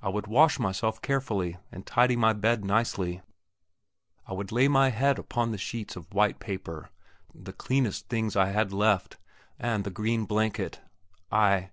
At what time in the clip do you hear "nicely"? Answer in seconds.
2.64-3.22